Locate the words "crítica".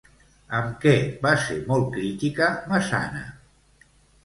1.99-2.49